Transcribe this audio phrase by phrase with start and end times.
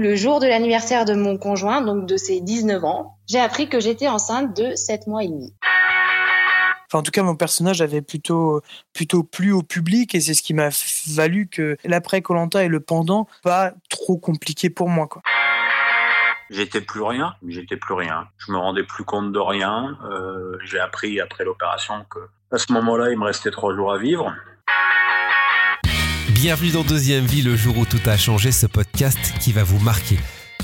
[0.00, 3.80] Le jour de l'anniversaire de mon conjoint, donc de ses 19 ans, j'ai appris que
[3.80, 5.54] j'étais enceinte de 7 mois et demi.
[6.86, 8.62] Enfin, en tout cas, mon personnage avait plutôt,
[8.94, 10.70] plutôt plu au public et c'est ce qui m'a
[11.08, 15.20] valu que l'après Colanta et le pendant, pas trop compliqué pour moi, quoi.
[16.48, 18.26] J'étais plus rien, j'étais plus rien.
[18.38, 19.98] Je me rendais plus compte de rien.
[20.10, 22.20] Euh, j'ai appris après l'opération que
[22.52, 24.34] à ce moment-là, il me restait trois jours à vivre.
[26.40, 29.78] Bienvenue dans Deuxième Vie, le jour où tout a changé, ce podcast qui va vous
[29.78, 30.16] marquer.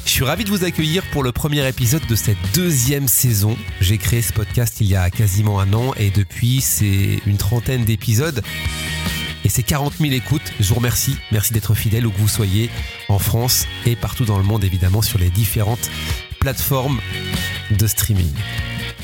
[0.06, 3.58] Je suis ravi de vous accueillir pour le premier épisode de cette deuxième saison.
[3.82, 7.84] J'ai créé ce podcast il y a quasiment un an et depuis c'est une trentaine
[7.84, 8.42] d'épisodes
[9.44, 10.50] et c'est 40 000 écoutes.
[10.60, 11.14] Je vous remercie.
[11.30, 12.70] Merci d'être fidèle où que vous soyez
[13.10, 15.90] en France et partout dans le monde évidemment sur les différentes
[16.40, 17.02] plateformes
[17.70, 18.32] de streaming.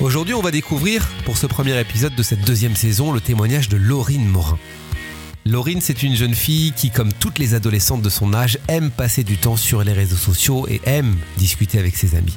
[0.01, 3.77] Aujourd'hui, on va découvrir pour ce premier épisode de cette deuxième saison le témoignage de
[3.77, 4.59] Laurine Morin.
[5.45, 9.25] Laurine, c'est une jeune fille qui, comme toutes les adolescentes de son âge, aime passer
[9.25, 12.35] du temps sur les réseaux sociaux et aime discuter avec ses amis.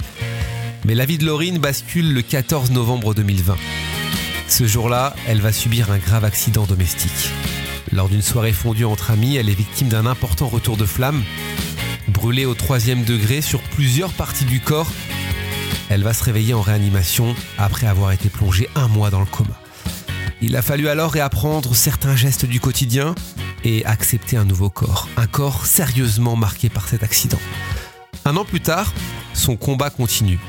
[0.86, 3.58] Mais la vie de Laurine bascule le 14 novembre 2020.
[4.48, 7.30] Ce jour-là, elle va subir un grave accident domestique.
[7.92, 11.24] Lors d'une soirée fondue entre amis, elle est victime d'un important retour de flamme.
[12.08, 14.92] Brûlée au troisième degré sur plusieurs parties du corps,
[15.90, 19.60] elle va se réveiller en réanimation après avoir été plongée un mois dans le coma.
[20.42, 23.16] Il a fallu alors réapprendre certains gestes du quotidien
[23.64, 27.40] et accepter un nouveau corps, un corps sérieusement marqué par cet accident.
[28.26, 28.94] Un an plus tard,
[29.34, 30.40] son combat continue.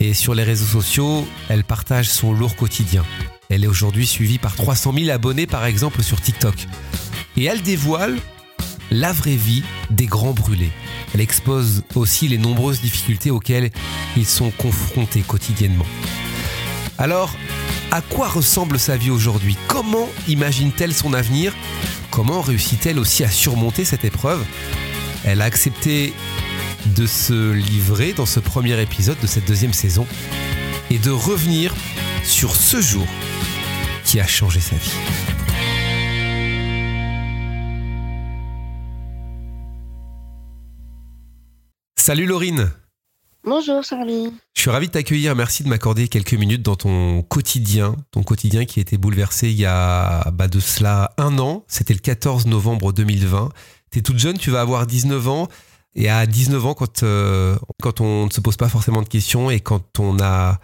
[0.00, 3.04] Et sur les réseaux sociaux, elle partage son lourd quotidien.
[3.48, 6.66] Elle est aujourd'hui suivie par 300 000 abonnés par exemple sur TikTok.
[7.36, 8.16] Et elle dévoile
[8.90, 10.72] la vraie vie des grands brûlés.
[11.14, 13.70] Elle expose aussi les nombreuses difficultés auxquelles
[14.16, 15.86] ils sont confrontés quotidiennement.
[16.98, 17.34] Alors,
[17.92, 19.54] à quoi ressemble sa vie aujourd'hui?
[19.68, 21.54] Comment imagine-t-elle son avenir?
[22.10, 24.42] Comment réussit-elle aussi à surmonter cette épreuve?
[25.24, 26.14] Elle a accepté
[26.96, 30.06] de se livrer dans ce premier épisode de cette deuxième saison
[30.90, 31.74] et de revenir
[32.24, 33.06] sur ce jour
[34.06, 34.90] qui a changé sa vie.
[41.98, 42.72] Salut Laurine
[43.44, 44.32] Bonjour Charlie.
[44.54, 45.34] Je suis ravi de t'accueillir.
[45.34, 49.58] Merci de m'accorder quelques minutes dans ton quotidien, ton quotidien qui a été bouleversé il
[49.58, 51.64] y a bah, de cela un an.
[51.66, 53.48] C'était le 14 novembre 2020.
[53.90, 55.48] Tu es toute jeune, tu vas avoir 19 ans.
[55.96, 59.50] Et à 19 ans, quand, euh, quand on ne se pose pas forcément de questions
[59.50, 60.60] et quand on a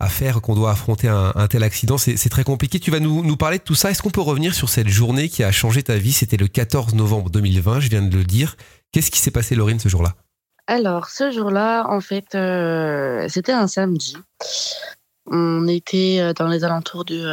[0.00, 2.80] affaire, qu'on doit affronter un, tel accident, c'est très compliqué.
[2.80, 3.90] Tu vas nous, nous parler de tout ça.
[3.90, 6.12] Est-ce qu'on peut revenir sur cette journée qui a changé ta vie?
[6.12, 8.56] C'était le 14 novembre 2020, je viens de le dire.
[8.92, 10.14] Qu'est-ce qui s'est passé, Laurine, ce jour-là?
[10.68, 14.16] Alors, ce jour-là, en fait, euh, c'était un samedi.
[15.26, 17.24] On était euh, dans les alentours de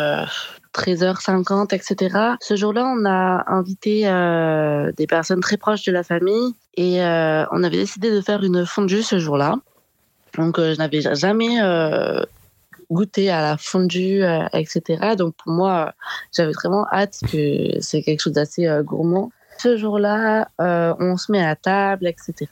[0.75, 2.35] 13h50, etc.
[2.41, 7.63] Ce jour-là, on a invité euh, des personnes très proches de la famille et on
[7.63, 9.55] avait décidé de faire une fondue ce jour-là.
[10.38, 11.57] Donc, je n'avais jamais
[12.91, 14.23] goûté à la fondue,
[14.53, 15.15] etc.
[15.15, 15.94] Donc, pour moi,
[16.35, 19.31] j'avais vraiment hâte que c'est quelque chose d'assez gourmand.
[19.59, 22.47] Ce jour-là, on se met à table, etc.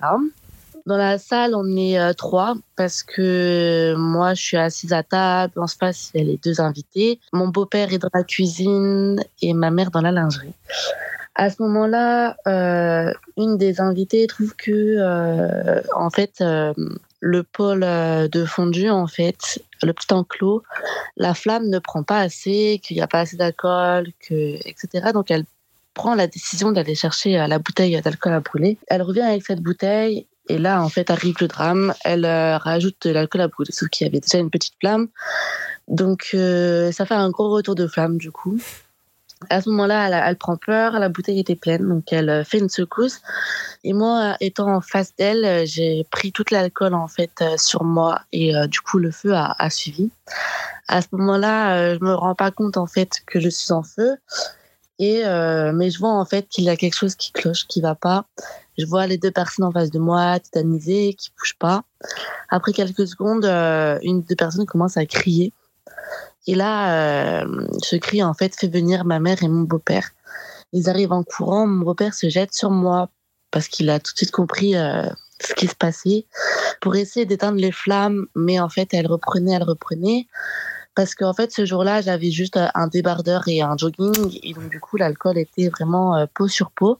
[0.85, 5.53] Dans la salle, on est euh, trois parce que moi, je suis assise à table.
[5.57, 7.19] En face, il y a les deux invités.
[7.33, 10.53] Mon beau-père est dans la cuisine et ma mère dans la lingerie.
[11.35, 16.43] À ce moment-là, euh, une des invitées trouve que, euh, en fait,
[17.19, 20.63] le pôle de fondu, en fait, le petit enclos,
[21.15, 25.11] la flamme ne prend pas assez, qu'il n'y a pas assez d'alcool, etc.
[25.13, 25.45] Donc, elle
[25.93, 28.77] prend la décision d'aller chercher la bouteille d'alcool à brûler.
[28.87, 31.93] Elle revient avec cette bouteille et là, en fait, arrive le drame.
[32.03, 35.07] Elle euh, rajoute de l'alcool à brûler, sauf qu'il y avait déjà une petite flamme.
[35.87, 38.59] Donc, euh, ça fait un gros retour de flamme, du coup.
[39.49, 42.69] À ce moment-là, elle, prend peur, la bouteille était pleine, donc elle euh, fait une
[42.69, 43.21] secousse.
[43.83, 48.53] Et moi, étant en face d'elle, j'ai pris toute l'alcool en fait sur moi et
[48.67, 50.11] du coup le feu a, a suivi.
[50.87, 54.15] À ce moment-là, je me rends pas compte en fait que je suis en feu.
[55.01, 55.23] Et
[55.73, 58.25] mais je vois en fait qu'il y a quelque chose qui cloche, qui va pas.
[58.77, 61.83] Je vois les deux personnes en face de moi, tétanisées, qui bougent pas.
[62.49, 65.53] Après quelques secondes, euh, une des personnes commence à crier.
[66.47, 70.09] Et là, euh, ce cri, en fait, fait venir ma mère et mon beau-père.
[70.73, 71.67] Ils arrivent en courant.
[71.67, 73.09] Mon beau-père se jette sur moi
[73.51, 75.03] parce qu'il a tout de suite compris euh,
[75.41, 76.25] ce qui se passait
[76.79, 78.25] pour essayer d'éteindre les flammes.
[78.35, 80.27] Mais en fait, elle reprenait, elle reprenait.
[80.95, 84.39] Parce qu'en fait, ce jour-là, j'avais juste un débardeur et un jogging.
[84.43, 86.99] Et donc, du coup, l'alcool était vraiment peau sur peau.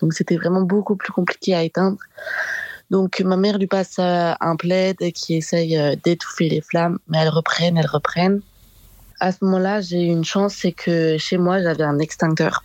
[0.00, 1.98] Donc c'était vraiment beaucoup plus compliqué à éteindre.
[2.90, 7.18] Donc ma mère lui passe euh, un plaid qui essaye euh, d'étouffer les flammes, mais
[7.18, 8.40] elles reprennent, elles reprennent.
[9.20, 12.64] À ce moment-là, j'ai eu une chance, c'est que chez moi, j'avais un extincteur.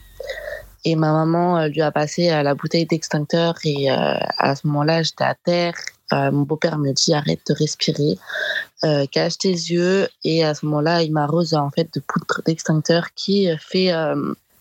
[0.86, 5.34] Et ma maman lui a passé la bouteille d'extincteur et à ce moment-là, j'étais à
[5.34, 5.74] terre.
[6.12, 8.18] Mon beau-père me dit arrête de respirer,
[9.12, 10.08] cache tes yeux.
[10.24, 13.92] Et à ce moment-là, il m'arrose en fait de poudre d'extincteur qui fait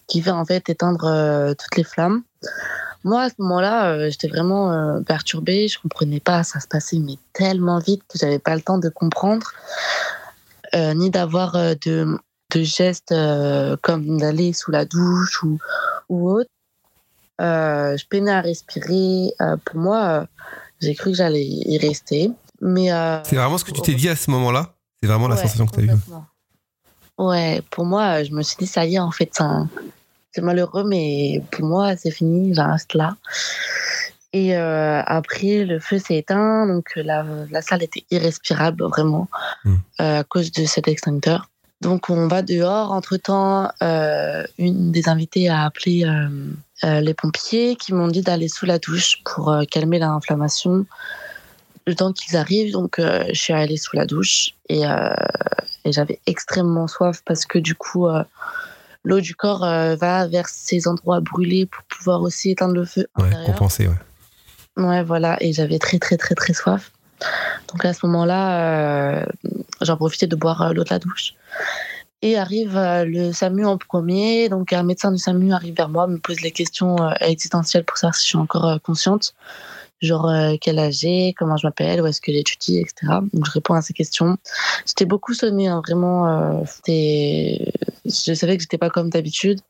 [0.07, 2.23] qui fait en fait éteindre toutes les flammes.
[3.05, 5.69] Moi, à ce moment-là, euh, j'étais vraiment euh, perturbée.
[5.69, 6.43] Je comprenais pas.
[6.43, 9.53] Ça se passait mais tellement vite que j'avais pas le temps de comprendre,
[10.75, 12.19] euh, ni d'avoir de,
[12.51, 13.15] de, gestes
[13.83, 15.59] comme d'aller sous la douche ou,
[16.09, 16.51] ou autre.
[17.39, 19.35] je peinais à respirer.
[19.67, 20.27] pour moi,
[20.85, 22.31] j'ai cru que j'allais y rester.
[22.61, 22.89] Mais
[23.25, 24.75] c'est vraiment ce que tu t'es dit à ce moment-là?
[25.01, 25.99] C'est vraiment la sensation que tu as eue.
[27.19, 29.39] Ouais, pour moi, je me suis dit ça y est, en fait,
[30.33, 33.17] c'est malheureux, mais pour moi, c'est fini, j'en reste là.
[34.33, 39.29] Et euh, après, le feu s'est éteint, donc la, la, salle était irrespirable, vraiment,
[39.65, 39.75] hmm.
[40.01, 41.49] euh, à cause de cet extincteur.
[41.81, 42.91] Donc on va dehors.
[42.91, 46.05] Entre-temps, euh, une des invitées a appelé
[46.83, 50.85] les pompiers qui m'ont dit d'aller sous la douche pour calmer l'inflammation.
[51.87, 56.87] Le temps qu'ils arrivent, donc je suis allée sous la douche et, et j'avais extrêmement
[56.87, 58.07] soif parce que du coup
[59.05, 63.07] l'eau du corps euh, va vers ces endroits brûlés pour pouvoir aussi éteindre le feu.
[63.19, 64.83] Ouais, compenser, ouais.
[64.83, 65.37] Ouais, voilà.
[65.41, 66.91] Et j'avais très, très, très, très soif.
[67.69, 69.27] Donc à ce moment-là, euh,
[69.81, 71.35] j'en profitais de boire euh, l'eau de la douche.
[72.27, 74.49] Et arrive le SAMU en premier.
[74.49, 78.15] Donc un médecin du SAMU arrive vers moi, me pose les questions existentielles pour savoir
[78.15, 79.35] si je suis encore consciente
[80.05, 83.21] genre euh, quel âge j'ai, comment je m'appelle, où est-ce que j'étudie, etc.
[83.33, 84.37] Donc je réponds à ces questions.
[84.87, 86.29] J'étais beaucoup sonnée, hein, vraiment.
[86.29, 89.61] Euh, je savais que j'étais pas comme d'habitude.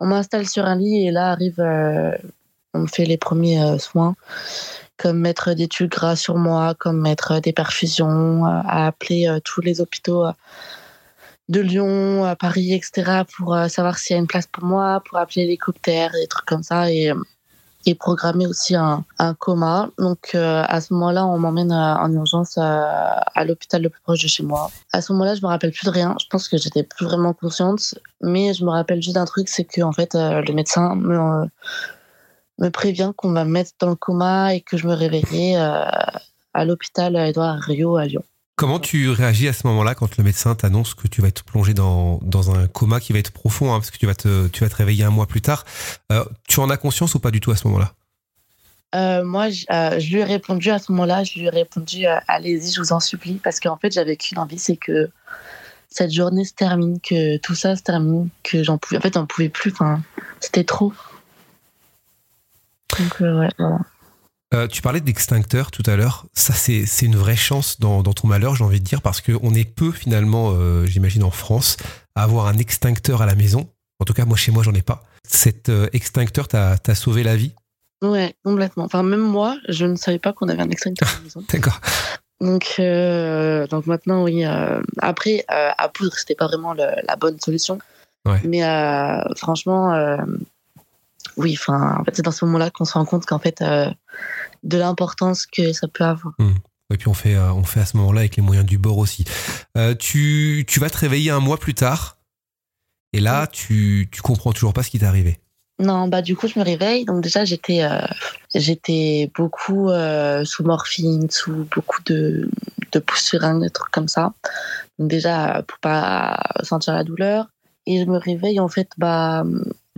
[0.00, 2.12] On m'installe sur un lit et là arrive, euh,
[2.74, 4.14] on me fait les premiers soins,
[4.96, 9.80] comme mettre des tubes gras sur moi, comme mettre des perfusions, à appeler tous les
[9.80, 10.24] hôpitaux
[11.48, 13.22] de Lyon, à Paris, etc.
[13.36, 16.62] pour savoir s'il y a une place pour moi, pour appeler l'hélicoptère, des trucs comme
[16.62, 16.90] ça.
[16.90, 17.12] Et
[17.94, 19.04] programmé aussi un,
[19.38, 19.90] coma.
[19.98, 24.00] Donc euh, à ce moment-là, on m'emmène euh, en urgence euh, à, l'hôpital le plus
[24.02, 24.70] proche de chez moi.
[24.92, 26.14] À ce moment-là, je me rappelle plus de rien.
[26.20, 29.64] Je pense que j'étais plus vraiment consciente, mais je me rappelle juste d'un truc, c'est
[29.64, 31.48] que en fait, le médecin me,
[32.70, 37.16] prévient qu'on va me mettre dans le coma et que je me réveillerai à l'hôpital
[37.16, 38.24] Edouard Rio à Lyon.
[38.58, 41.74] Comment tu réagis à ce moment-là quand le médecin t'annonce que tu vas être plongé
[41.74, 44.64] dans, dans un coma qui va être profond, hein, parce que tu vas, te, tu
[44.64, 45.64] vas te réveiller un mois plus tard
[46.10, 47.92] euh, Tu en as conscience ou pas du tout à ce moment-là?
[48.96, 52.06] Euh, moi, je, euh, je, lui ai répondu à ce moment-là, je lui ai répondu
[52.26, 55.08] allez-y, je vous en supplie, parce qu'en fait, j'avais qu'une envie, c'est que
[55.88, 59.26] cette journée se termine, que tout ça se termine, que j'en pouvais, en fait, j'en
[59.26, 59.72] pouvais plus.
[60.40, 60.92] C'était trop.
[62.98, 63.50] Donc, ouais.
[64.54, 66.24] Euh, tu parlais d'extincteur tout à l'heure.
[66.32, 69.68] Ça, c'est une vraie chance dans, ton malheur, j'ai envie de dire, parce qu'on est
[69.68, 71.76] peu finalement, euh, j'imagine, en France,
[72.14, 73.68] à avoir un extincteur à la maison.
[74.00, 75.02] En tout cas, moi, chez moi, j'en ai pas.
[75.26, 77.52] Cet euh, extincteur t'a sauvé la vie?
[78.02, 78.84] Ouais, complètement.
[78.84, 81.44] Enfin, même moi, je ne savais pas qu'on avait un extincteur à la maison.
[81.52, 81.80] D'accord.
[82.40, 82.80] Donc,
[83.70, 84.44] donc maintenant, oui.
[84.98, 87.80] après, à poudre, c'était pas vraiment la bonne solution.
[88.24, 88.40] Ouais.
[88.44, 88.62] Mais
[89.36, 89.92] franchement,
[91.38, 93.88] oui, enfin, en fait, c'est dans ce moment-là qu'on se rend compte qu'en fait, euh,
[94.64, 96.34] de l'importance que ça peut avoir.
[96.38, 96.50] Mmh.
[96.92, 98.98] Et puis on fait, euh, on fait à ce moment-là avec les moyens du bord
[98.98, 99.24] aussi.
[99.76, 102.18] Euh, tu, tu, vas te réveiller un mois plus tard,
[103.12, 105.38] et là, tu, tu comprends toujours pas ce qui t'est arrivé.
[105.80, 107.04] Non, bah du coup, je me réveille.
[107.04, 107.88] Donc déjà, j'étais,
[108.52, 109.90] j'étais beaucoup
[110.44, 112.50] sous morphine, sous beaucoup de,
[112.90, 114.32] de pousseringue, des trucs comme ça.
[114.98, 117.46] Donc déjà, pour pas sentir la douleur.
[117.86, 119.44] Et je me réveille, en fait, bah,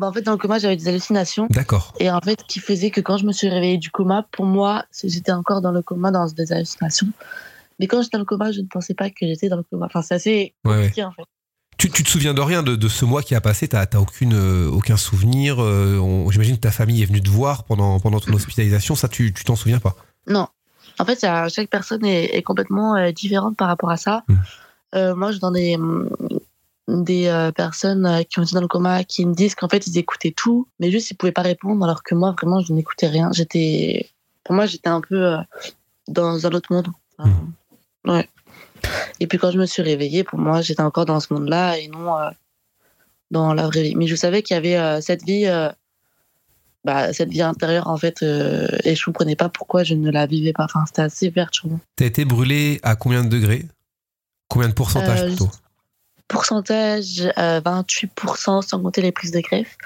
[0.00, 1.47] bah, en fait, dans le coma, j'avais des hallucinations.
[1.50, 1.92] D'accord.
[2.00, 4.87] Et en fait, qui faisait que quand je me suis réveillée du coma, pour moi,
[5.04, 7.09] j'étais encore dans le coma, dans des hallucinations.
[7.78, 9.87] Mais quand j'étais dans le coma, je ne pensais pas que j'étais dans le coma.
[9.87, 11.25] Enfin, c'est assez compliqué, en fait.
[11.76, 13.69] Tu, tu te souviens de rien de, ce mois qui a passé?
[13.69, 18.00] T'as aucune euh, aucun souvenir euh, J'imagine que ta famille est venue te voir pendant
[18.00, 18.95] pendant ton hospitalisation.
[18.95, 19.97] Ça, tu tu t'en souviens pas?
[20.26, 20.49] Non.
[20.99, 24.25] En fait, chaque personne est, complètement euh, différente par rapport à ça.
[24.28, 25.12] Mmh.
[25.14, 25.78] moi, je dans des
[26.90, 29.87] des euh, personnes euh, qui ont été dans le coma qui me disent qu'en fait
[29.87, 33.09] ils écoutaient tout, mais juste ils pouvaient pas répondre, alors que moi vraiment je n'écoutais
[33.09, 33.30] rien.
[33.32, 34.11] J'étais,
[34.44, 35.38] pour moi j'étais un peu euh,
[36.09, 36.88] dans un autre monde.
[37.18, 38.11] Mmh.
[38.11, 38.28] ouais.
[39.20, 41.88] Et puis quand je me suis réveillée, pour moi j'étais encore dans ce monde-là et
[41.88, 42.14] non
[43.30, 43.94] dans la vraie vie.
[43.94, 45.47] Mais je savais qu'il y avait cette vie,
[46.85, 50.54] bah, cette vie intérieure en fait, et je comprenais pas pourquoi je ne la vivais
[50.54, 50.64] pas.
[50.64, 51.78] Enfin c'était assez perturbant.
[51.97, 53.66] T'as été brûlé à combien de degrés?
[54.49, 55.50] Combien de pourcentage plutôt?
[56.30, 58.08] Pourcentage 28%
[58.58, 59.76] euh, sans compter les prises de greffe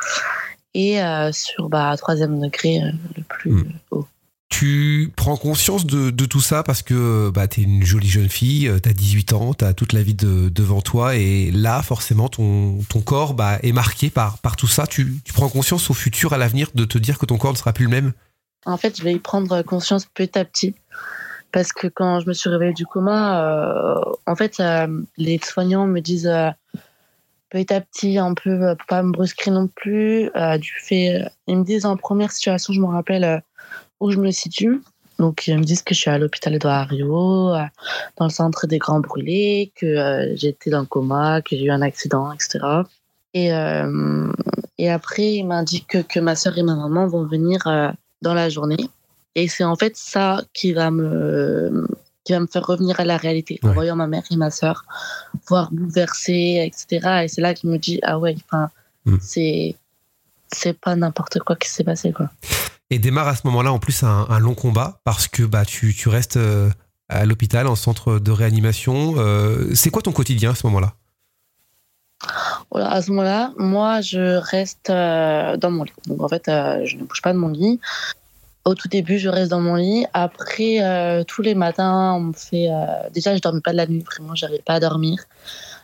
[0.74, 3.72] et euh, sur bah, troisième degré euh, le plus hmm.
[3.90, 4.06] haut.
[4.50, 8.70] Tu prends conscience de, tout ça parce que bah, tu es une jolie jeune fille,
[8.80, 12.78] tu as 18 ans, tu as toute la vie devant toi et là, forcément, ton,
[12.88, 14.86] ton corps bah, est marqué par, par tout ça.
[14.86, 17.56] Tu, tu prends conscience au futur, à l'avenir, de te dire que ton corps ne
[17.56, 18.12] sera plus le même?
[18.64, 20.76] En fait, je vais y prendre conscience petit à petit
[21.54, 25.87] parce que quand je me suis réveillée du coma, euh, en fait, euh, les soignants
[25.87, 26.50] me disent euh,
[27.49, 31.87] petit à petit, un peu, pas me brusquer non plus, du fait, ils me disent
[31.87, 33.40] en première situation, je me rappelle
[34.00, 34.82] où je me situe.
[35.20, 37.52] Donc, ils me disent que je suis à l'hôpital de Rio,
[38.16, 41.82] dans le centre des Grands Brûlés, que j'étais dans le coma, que j'ai eu un
[41.82, 42.58] accident, etc.
[43.32, 43.50] Et,
[44.78, 47.61] et après, ils m'indiquent que, que, ma soeur et ma maman vont venir
[48.23, 48.88] dans la journée.
[49.35, 51.87] Et c'est en fait ça qui va me
[52.25, 54.85] qui va me faire revenir à la réalité en voyant ma mère et ma soeur
[55.47, 58.71] voir bouleverser etc et c'est là qu'il me dit ah ouais enfin
[59.05, 59.19] hmm.
[59.21, 59.76] c'est
[60.50, 62.31] c'est pas n'importe quoi qui s'est passé quoi
[62.91, 66.09] et démarre à ce moment-là en plus un, long combat parce que bah tu, tu
[66.09, 66.71] restes euh,
[67.09, 70.95] à l'hôpital en centre de réanimation euh, c'est quoi ton quotidien à ce moment-là?
[72.71, 75.93] Voilà, à ce moment-là, moi, je reste euh, dans mon lit.
[76.07, 77.81] Donc, en fait, je ne bouge pas de mon lit.
[78.64, 80.06] Au tout début, je reste dans mon lit.
[80.14, 82.71] Après, euh, tous les matins, on me fait.
[82.71, 85.18] Euh, déjà, je dormais pas de la nuit, vraiment, j'arrivais pas à dormir.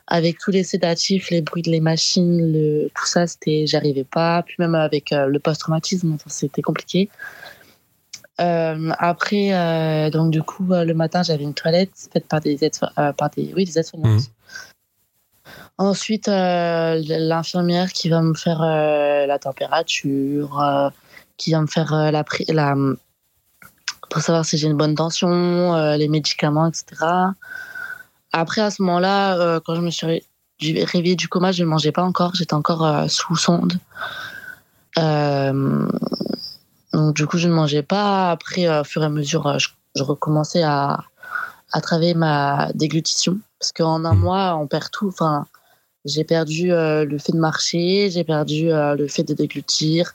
[0.06, 2.88] Avec tous les sédatifs, les bruits de les machines, le...
[2.94, 4.42] tout ça, c'était, j'arrivais pas.
[4.44, 7.10] Puis même avec euh, le post-traumatisme, c'était compliqué.
[8.38, 13.52] après, donc du coup, le matin, j'avais une toilette faite par des aides, par des,
[13.54, 14.22] oui, des aides-soignantes.
[14.22, 15.52] Mmh.
[15.76, 20.90] Ensuite, l'infirmière qui va me faire la température
[21.40, 22.74] qui vient me faire euh, la, la
[24.10, 26.84] pour savoir si j'ai une bonne tension, euh, les médicaments, etc.
[28.32, 30.22] Après, à ce moment-là, euh, quand je me suis
[30.60, 33.78] réveillée du coma, je ne mangeais pas encore, j'étais encore sous sonde.
[34.96, 38.30] donc, du coup, je ne mangeais pas.
[38.30, 41.04] Après, au fur et à mesure, je, recommençais à,
[41.72, 43.38] à travailler ma déglutition.
[43.58, 44.18] Parce qu'en un mmh.
[44.18, 45.08] mois, on perd tout.
[45.08, 45.46] Enfin,
[46.04, 50.14] j'ai perdu le fait de marcher, j'ai perdu le fait de déglutir,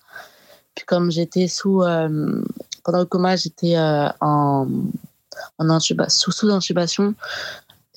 [0.76, 2.44] puis comme j'étais sous euh,
[2.84, 4.68] pendant le coma, j'étais euh, en,
[5.58, 7.16] en sous sous intubation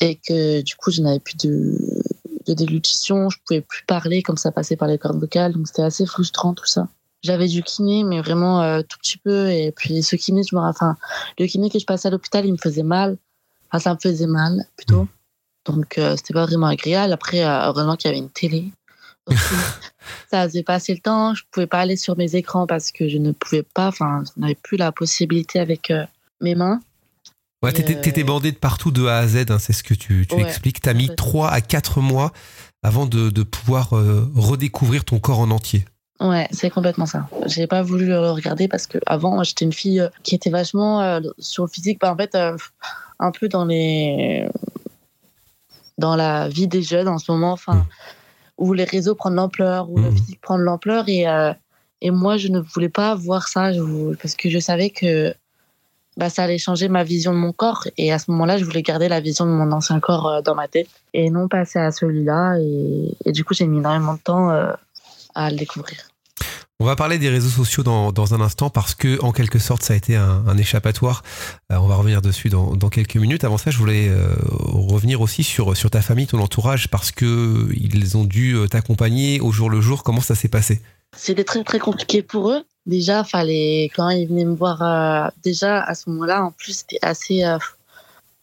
[0.00, 1.76] et que du coup je n'avais plus de,
[2.46, 5.82] de déglutition, je pouvais plus parler comme ça passait par les cordes vocales, donc c'était
[5.82, 6.88] assez frustrant tout ça.
[7.22, 9.50] J'avais du kiné, mais vraiment euh, tout petit peu.
[9.50, 10.96] Et puis ce kiné, je me enfin,
[11.36, 13.18] le kiné que je passais à l'hôpital, il me faisait mal.
[13.66, 15.08] Enfin, ça me faisait mal plutôt.
[15.64, 17.12] Donc c'était pas vraiment agréable.
[17.12, 18.70] Après, heureusement qu'il y avait une télé
[20.30, 21.34] ça faisait passer le temps.
[21.34, 23.88] Je pouvais pas aller sur mes écrans parce que je ne pouvais pas.
[23.88, 26.04] Enfin, je n'avais plus la possibilité avec euh,
[26.40, 26.80] mes mains.
[27.62, 30.26] Ouais, t'étais, euh, bandé de partout de A à Z, hein, c'est ce que tu,
[30.28, 30.80] tu expliques.
[30.80, 32.32] T'as mis 3 à 4 mois
[32.82, 35.84] avant de, de pouvoir euh, redécouvrir ton corps en entier.
[36.20, 37.28] Ouais, c'est complètement ça.
[37.46, 41.64] J'ai pas voulu le regarder parce que avant j'étais une fille qui était vachement sur
[41.64, 42.00] le physique.
[42.00, 42.36] Bah, en fait,
[43.20, 44.48] un peu dans les
[45.96, 47.52] dans la vie des jeunes en ce moment.
[47.52, 47.86] Enfin, mmh
[48.58, 50.16] où les réseaux prennent l'ampleur, où le mmh.
[50.16, 51.08] physique prend l'ampleur.
[51.08, 51.52] Et, euh,
[52.02, 53.70] et moi, je ne voulais pas voir ça
[54.20, 55.34] parce que je savais que
[56.16, 57.86] bah, ça allait changer ma vision de mon corps.
[57.96, 60.56] Et à ce moment-là, je voulais garder la vision de mon ancien corps euh, dans
[60.56, 62.58] ma tête et non passer à celui-là.
[62.58, 64.72] Et, et du coup, j'ai mis énormément de temps euh,
[65.34, 66.07] à le découvrir.
[66.80, 69.82] On va parler des réseaux sociaux dans, dans, un instant parce que, en quelque sorte,
[69.82, 71.24] ça a été un, un échappatoire.
[71.72, 73.42] Euh, on va revenir dessus dans, dans, quelques minutes.
[73.42, 77.68] Avant ça, je voulais euh, revenir aussi sur, sur ta famille, ton entourage, parce que
[77.74, 80.04] ils ont dû euh, t'accompagner au jour le jour.
[80.04, 80.80] Comment ça s'est passé?
[81.16, 82.62] C'était très très compliqué pour eux.
[82.86, 85.32] Déjà, fallait quand ils venaient me voir.
[85.42, 87.42] déjà à ce moment-là, en plus, c'était assez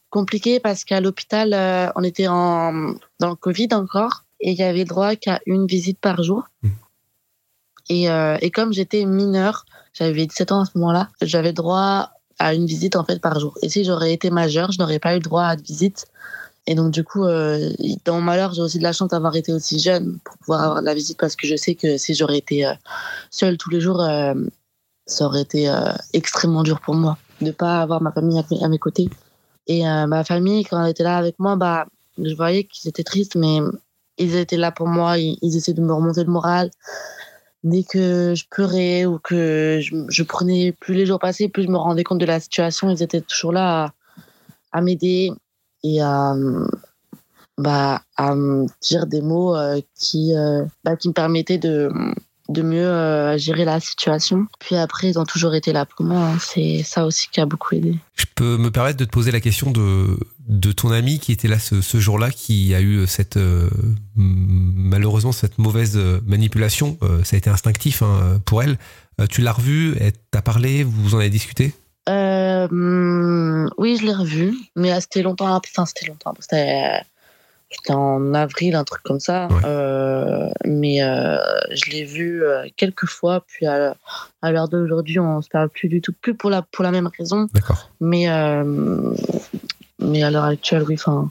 [0.10, 1.56] compliqué parce qu'à l'hôpital,
[1.96, 6.00] on était en, dans le Covid encore et il y avait droit qu'à une visite
[6.00, 6.44] par jour.
[6.63, 6.70] Mmh.
[7.89, 12.54] Et, euh, et comme j'étais mineure, j'avais 17 ans à ce moment-là, j'avais droit à
[12.54, 13.58] une visite en fait par jour.
[13.62, 16.08] Et si j'aurais été majeure, je n'aurais pas eu droit à de visite.
[16.68, 17.72] Et donc du coup, euh,
[18.06, 20.82] dans mon malheur, j'ai aussi de la chance d'avoir été aussi jeune pour pouvoir avoir
[20.82, 22.74] de la visite parce que je sais que si j'aurais été euh,
[23.30, 24.04] seule tous les jours,
[25.06, 25.72] ça aurait été
[26.13, 29.08] extrêmement dur pour moi de pas avoir ma famille à, mes côtés.
[29.68, 31.86] Et ma famille, quand elle était là avec moi, bah,
[32.18, 33.60] je voyais qu'ils étaient tristes, mais
[34.18, 36.72] ils étaient là pour moi, ils, essaient de me remonter le moral
[37.65, 41.77] dès que je pleurais ou que je, prenais, plus les jours passaient, plus je me
[41.77, 42.89] rendais compte de la situation.
[42.89, 43.91] Ils étaient toujours là
[44.72, 45.31] à, m'aider
[45.84, 46.36] et à,
[47.57, 51.91] bah, à me dire des mots euh, qui, euh, bah, qui me permettaient de,
[52.50, 54.48] de mieux euh, gérer la situation.
[54.60, 56.20] Puis après, ils ont toujours été là pour moi.
[56.20, 56.38] Hein.
[56.40, 57.96] C'est ça aussi qui a beaucoup aidé.
[58.16, 61.48] Je peux me permettre de te poser la question de, de ton ami qui était
[61.48, 63.70] là ce, ce jour-là, qui a eu cette euh,
[64.16, 66.98] malheureusement cette mauvaise euh, manipulation.
[67.24, 68.78] ça a été instinctif hein, pour elle.
[69.30, 71.74] tu l'as revu, elle t'a parlé, vous en avez discuté?
[72.08, 75.56] Euh, oui, je l'ai revu, mais euh, c'était longtemps.
[75.56, 76.34] Enfin, c'était longtemps.
[76.40, 77.02] C'était
[77.72, 79.48] c'était en avril, un truc comme ça.
[79.48, 79.62] Ouais.
[79.65, 81.38] Euh, mais euh,
[81.72, 83.43] je l'ai vu euh, quelques fois.
[83.48, 83.95] Puis à,
[84.41, 87.10] à l'heure d'aujourd'hui, on se parle plus du tout, plus pour la pour la même
[87.17, 87.48] raison.
[88.00, 89.13] Mais euh,
[90.00, 90.95] mais à l'heure actuelle, oui.
[90.95, 91.29] Enfin,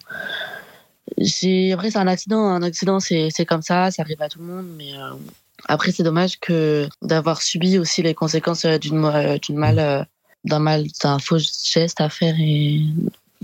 [1.18, 2.44] j'ai après c'est un accident.
[2.44, 4.66] Un accident, c'est comme ça, ça arrive à tout le monde.
[4.76, 4.92] Mais
[5.66, 10.06] après, c'est dommage que d'avoir subi aussi les conséquences d'une d'une mal
[10.44, 12.82] d'un mal d'un faux geste à faire et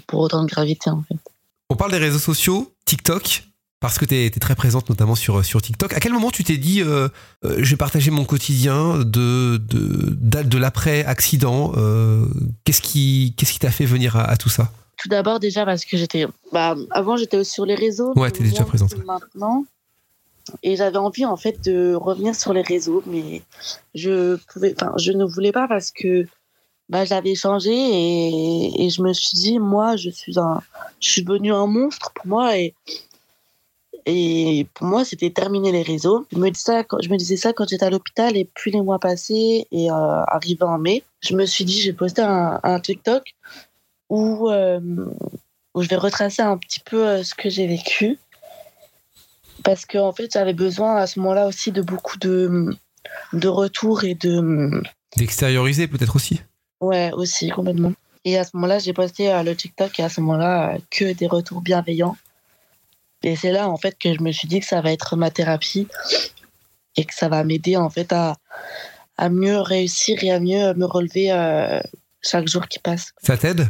[0.07, 1.17] pour autant de gravité en fait.
[1.73, 3.45] On parle des réseaux sociaux, TikTok,
[3.79, 5.93] parce que tu es, très présente notamment sur, sur TikTok.
[5.93, 7.09] À quel moment tu t'es dit, euh,
[7.45, 12.27] euh, je vais partager mon quotidien de, de, de, de l'après-accident euh,
[12.65, 14.73] Qu'est-ce qui qu'est-ce qui t'a fait venir à, à tout ça?
[14.97, 18.13] Tout d'abord déjà parce que j'étais, bah, avant j'étais sur les réseaux.
[18.17, 18.93] Ouais, t'es déjà présente.
[19.07, 19.65] Maintenant.
[20.65, 23.43] Et j'avais envie en fait de revenir sur les réseaux, mais
[23.95, 26.27] je pouvais, je ne voulais pas parce que
[26.91, 30.61] bah, j'avais changé et, et je me suis dit, moi, je suis un,
[30.99, 32.75] je suis devenu un monstre pour moi et
[34.07, 36.27] et pour moi, c'était terminer les réseaux.
[36.33, 38.81] Je me, dis ça, je me disais ça quand j'étais à l'hôpital et puis les
[38.81, 42.81] mois passés et euh, arrivé en mai, je me suis dit, j'ai posté un, un
[42.81, 43.23] TikTok
[44.09, 44.81] où, euh,
[45.75, 48.19] où je vais retracer un petit peu euh, ce que j'ai vécu.
[49.63, 52.75] Parce qu'en en fait, j'avais besoin à ce moment-là aussi de beaucoup de,
[53.35, 54.83] de retours et de.
[55.17, 56.41] D'extérioriser peut-être aussi
[56.81, 57.93] Ouais, aussi, complètement.
[58.25, 61.13] Et à ce moment-là, j'ai posté euh, le TikTok et à ce moment-là, euh, que
[61.13, 62.17] des retours bienveillants.
[63.23, 65.31] Et c'est là, en fait, que je me suis dit que ça va être ma
[65.31, 65.89] thérapie
[66.97, 68.37] et que ça va m'aider, en fait, à,
[69.19, 71.81] à mieux réussir et à mieux me relever euh,
[72.23, 73.13] chaque jour qui passe.
[73.23, 73.69] Ça t'aide?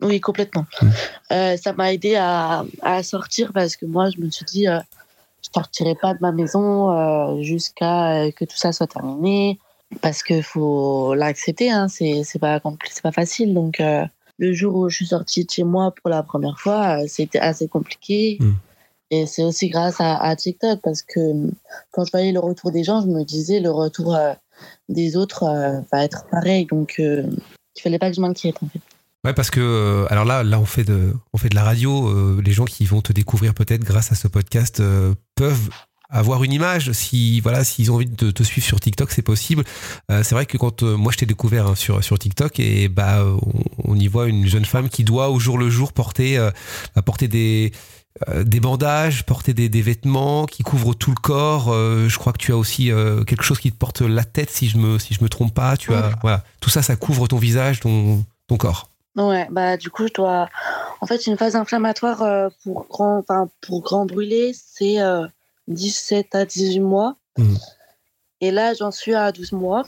[0.00, 0.66] Oui, complètement.
[0.80, 0.88] Mm.
[1.32, 5.48] Euh, ça m'a aidé à, à sortir parce que moi, je me suis dit, je
[5.54, 9.58] sortirai pas de ma maison jusqu'à que tout ça soit terminé
[10.00, 11.70] parce qu'il faut l'accepter.
[11.70, 13.54] Hein, c'est pas c'est pas facile.
[13.54, 14.04] Donc euh,
[14.38, 17.38] le jour où je suis sortie de chez moi pour la première fois, euh, c'était
[17.38, 18.38] assez compliqué.
[18.40, 18.52] Mm.
[19.10, 21.50] Et c'est aussi grâce à, à TikTok parce que euh,
[21.92, 24.32] quand je voyais le retour des gens, je me disais le retour euh,
[24.88, 26.66] des autres euh, va être pareil.
[26.66, 28.80] Donc il fallait pas que je m'inquiète en fait.
[29.24, 32.40] Ouais, parce que alors là, là, on fait de, on fait de la radio.
[32.40, 34.80] les gens qui vont te découvrir peut-être grâce à ce podcast
[35.34, 35.68] peuvent
[36.08, 36.92] avoir une image.
[36.92, 39.64] Si voilà, s'ils ont envie de te suivre sur TikTok, c'est possible.
[40.10, 42.88] Euh, c'est vrai que quand euh, moi je t'ai découvert hein, sur sur TikTok et
[42.88, 46.38] bah on, on y voit une jeune femme qui doit au jour le jour porter
[46.38, 46.50] euh,
[47.04, 47.72] porter des
[48.28, 51.72] euh, des bandages, porter des, des vêtements qui couvrent tout le corps.
[51.74, 52.90] Je crois que tu as aussi
[53.26, 55.76] quelque chose qui te porte la tête, si je me si je me trompe pas.
[55.76, 58.90] Tu as voilà, tout ça, ça couvre ton visage, ton ton corps.
[59.16, 60.48] Ouais, bah du coup, je dois.
[61.00, 65.26] En fait, une phase inflammatoire pour grand, enfin pour grand brûlé, c'est euh,
[65.68, 67.16] 17 à 18 mois.
[67.38, 67.58] Mhm.
[68.40, 69.84] Et là, j'en suis à 12 mois.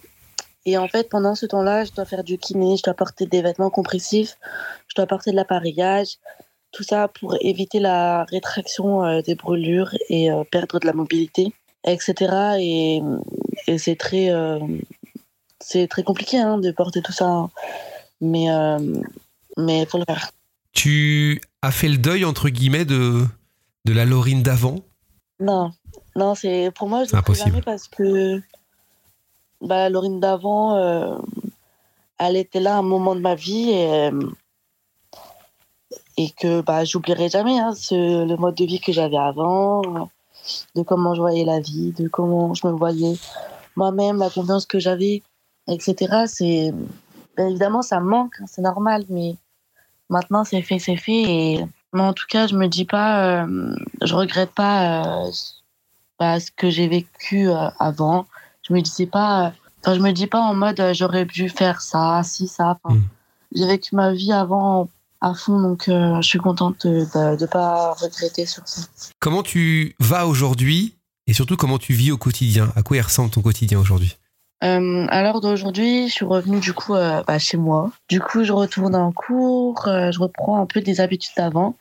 [0.65, 3.43] Et en fait, pendant ce temps-là, je dois faire du kiné, je dois porter des
[3.43, 4.37] vêtements compressifs,
[4.89, 6.19] je dois porter de l'appareillage,
[6.73, 11.53] tout ça pour éviter la rétraction euh, des brûlures et euh, perdre de la mobilité,
[11.85, 12.59] etc.
[12.61, 13.01] Et,
[13.67, 14.59] et c'est très, euh,
[15.61, 17.49] c'est très compliqué hein, de porter tout ça.
[18.21, 18.79] Mais euh,
[19.57, 20.31] mais faut le faire.
[20.73, 23.25] Tu as fait le deuil entre guillemets de
[23.85, 24.77] de la Laurine d'avant?
[25.41, 25.73] Non,
[26.17, 27.49] non, c'est pour moi je impossible.
[27.49, 28.41] jamais parce que
[29.61, 31.17] bah, Laurine d'avant, euh,
[32.19, 34.31] elle était là à un moment de ma vie et, euh,
[36.17, 39.83] et que bah j'oublierai jamais hein, ce, le mode de vie que j'avais avant,
[40.75, 43.17] de comment je voyais la vie, de comment je me voyais
[43.77, 45.23] moi-même, la confiance que j'avais,
[45.69, 46.25] etc.
[46.27, 46.73] C'est
[47.37, 49.37] bien évidemment ça me manque, hein, c'est normal, mais
[50.09, 53.77] maintenant c'est fait, c'est fait et mais en tout cas, je me dis pas, euh,
[54.03, 55.31] je regrette pas euh,
[56.19, 58.27] bah, ce que j'ai vécu euh, avant.
[58.63, 61.81] Je me disais pas, euh, enfin, je me dis pas en mode j'aurais dû faire
[61.81, 62.79] ça, si ça.
[62.83, 63.03] Enfin, Mm.
[63.55, 64.91] J'ai vécu ma vie avant
[65.23, 68.83] à fond, donc je suis contente de, de pas regretter sur ça.
[69.21, 70.97] Comment tu vas aujourd'hui
[71.27, 72.71] et surtout comment tu vis au quotidien?
[72.77, 74.18] À quoi il ressemble ton quotidien aujourd'hui?
[74.65, 77.93] Euh, à l'heure d'aujourd'hui, je suis revenue du coup euh, bah, chez moi.
[78.09, 81.77] Du coup, je retourne en cours, euh, je reprends un peu des habitudes d'avant,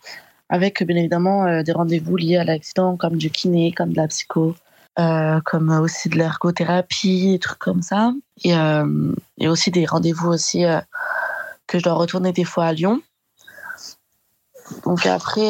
[0.50, 4.08] avec bien évidemment euh, des rendez-vous liés à l'accident, comme du kiné, comme de la
[4.08, 4.56] psycho,
[5.00, 8.14] euh, comme aussi de l'ergothérapie, des trucs comme ça.
[8.44, 8.54] Et,
[9.40, 10.64] et aussi des rendez-vous aussi
[11.66, 13.02] que je dois retourner des fois à Lyon.
[14.84, 15.50] Donc après,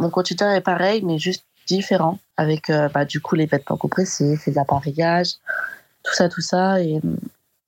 [0.00, 4.46] mon quotidien est pareil, mais juste différent, avec euh, bah, du coup les vêtements compressifs,
[4.46, 5.34] les appareillages,
[6.02, 6.80] tout ça, tout ça.
[6.80, 7.00] Et,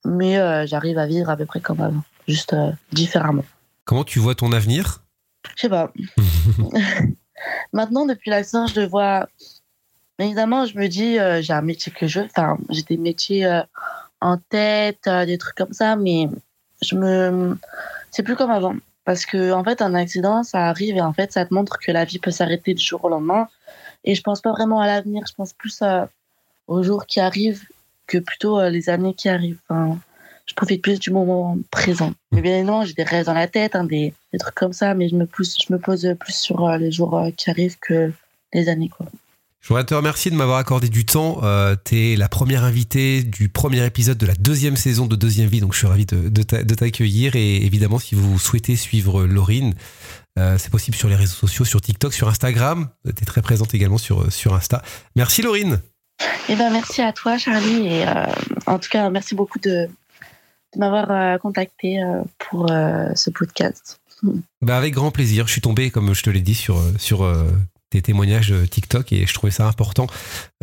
[0.03, 3.45] mais euh, j'arrive à vivre à peu près comme avant, juste euh, différemment.
[3.85, 5.03] Comment tu vois ton avenir?
[5.55, 5.93] Je sais pas.
[7.73, 9.27] Maintenant, depuis l'accident, je le vois.
[10.19, 12.25] Évidemment, je me dis, j'ai un métier que je veux.
[12.25, 13.61] Enfin, j'ai des métiers
[14.19, 16.29] en tête, des trucs comme ça, mais
[16.83, 17.57] je me,
[18.11, 18.75] c'est plus comme avant.
[19.03, 21.91] Parce que, en fait, un accident, ça arrive et en fait, ça te montre que
[21.91, 23.47] la vie peut s'arrêter du jour au lendemain.
[24.03, 25.83] Et je pense pas vraiment à l'avenir, je pense plus
[26.67, 27.63] aux jours qui arrivent
[28.07, 29.59] que plutôt les années qui arrivent.
[29.69, 29.99] Enfin,
[30.45, 32.13] je profite plus du moment présent.
[32.31, 35.07] Mais bien non, j'ai des rêves dans la tête, hein, des, trucs comme ça, mais
[35.07, 38.11] je me, pousse, je me pose plus sur les jours qui arrivent que
[38.53, 38.89] les années.
[39.61, 41.39] Je voudrais te remercier de m'avoir accordé du temps.
[41.43, 45.47] Euh, tu es la première invitée du premier épisode de la deuxième saison de Deuxième
[45.47, 47.35] Vie, donc je suis ravi de, de t'accueillir.
[47.35, 49.75] Et évidemment, si vous souhaitez suivre Laurine,
[50.39, 52.89] euh, c'est possible sur les réseaux sociaux, sur TikTok, sur Instagram.
[53.05, 54.81] Tu es très présente également sur, sur Insta.
[55.15, 55.81] Merci Laurine.
[56.49, 57.87] Eh ben, merci à toi Charlie.
[57.87, 58.25] Et euh,
[58.65, 59.87] en tout cas, merci beaucoup de,
[60.73, 63.99] de m'avoir euh, contacté euh, pour ce podcast.
[64.61, 65.47] Bah avec grand plaisir.
[65.47, 67.25] Je suis tombé, comme je te l'ai dit, sur, sur
[67.91, 70.07] tes témoignages TikTok et je trouvais ça important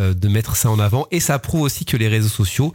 [0.01, 1.07] euh, de mettre ça en avant.
[1.13, 2.73] Et ça prouve aussi que les réseaux sociaux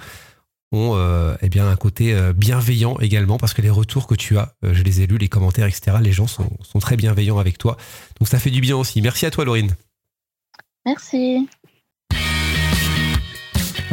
[0.74, 4.38] ont euh, eh bien, un côté euh, bienveillant également parce que les retours que tu
[4.38, 7.58] as, je les ai lus, les commentaires, etc., les gens sont, sont très bienveillants avec
[7.58, 7.78] toi.
[8.20, 9.02] Donc ça fait du bien aussi.
[9.02, 9.76] Merci à toi, Laurine.
[10.86, 11.48] Merci.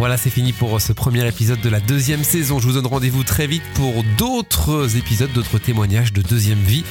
[0.01, 2.59] Voilà, c'est fini pour ce premier épisode de la deuxième saison.
[2.59, 6.85] Je vous donne rendez-vous très vite pour d'autres épisodes, d'autres témoignages de deuxième vie.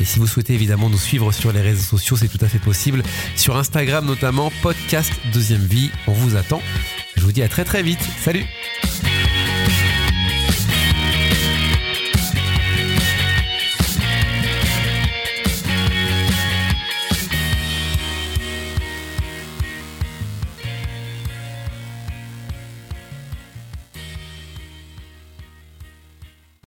[0.00, 2.58] Et si vous souhaitez évidemment nous suivre sur les réseaux sociaux, c'est tout à fait
[2.58, 3.04] possible.
[3.36, 5.92] Sur Instagram notamment, podcast deuxième vie.
[6.08, 6.60] On vous attend.
[7.14, 8.02] Je vous dis à très très vite.
[8.20, 8.44] Salut